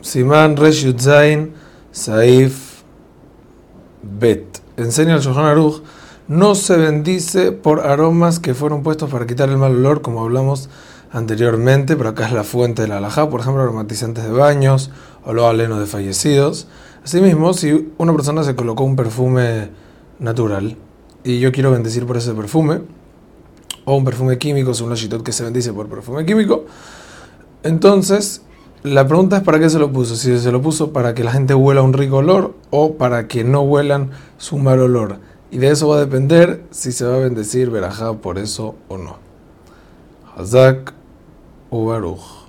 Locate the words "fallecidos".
15.86-16.68